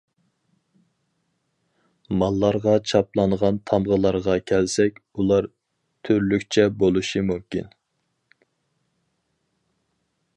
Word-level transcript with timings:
ماللارغا 2.21 2.73
چاپلانغان 2.91 3.59
تامغىلارغا 3.71 4.37
كەلسەك، 4.53 4.97
ئۇلار 5.19 5.49
تۈرلۈكچە 6.09 6.67
بولۇشى 6.81 7.25
مۇمكىن. 7.29 7.71